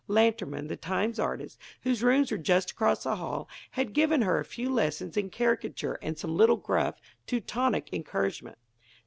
[0.07, 4.43] Lantermann, the Times artist, whose rooms were just across the hall, had given her a
[4.43, 8.57] few lessons in caricature and some little gruff, Teutonic encouragement.